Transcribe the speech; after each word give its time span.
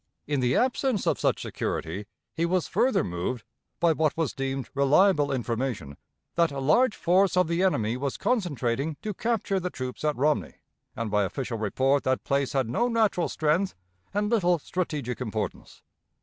In 0.25 0.39
the 0.39 0.55
absence 0.55 1.05
of 1.05 1.19
such 1.19 1.43
security, 1.43 2.07
he 2.33 2.43
was 2.43 2.67
further 2.67 3.03
moved 3.03 3.45
by 3.79 3.91
what 3.93 4.17
was 4.17 4.33
deemed 4.33 4.67
reliable 4.73 5.31
information, 5.31 5.95
that 6.33 6.49
a 6.51 6.57
large 6.57 6.95
force 6.95 7.37
of 7.37 7.47
the 7.47 7.61
enemy 7.61 7.95
was 7.97 8.17
concentrating 8.17 8.97
to 9.03 9.13
capture 9.13 9.59
the 9.59 9.69
troops 9.69 10.03
at 10.03 10.15
Romney, 10.17 10.55
and 10.95 11.11
by 11.11 11.21
official 11.23 11.59
report 11.59 12.01
that 12.01 12.23
place 12.23 12.53
had 12.53 12.67
no 12.67 12.87
natural 12.87 13.29
strength 13.29 13.75
and 14.11 14.31
little 14.31 14.57
strategic 14.57 15.21
importance. 15.21 15.83